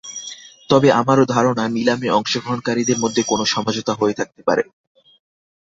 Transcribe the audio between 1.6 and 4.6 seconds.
নিলামে অংশগ্রহণকারীদের মধ্যে কোনো সমঝোতা হয়ে থাকতে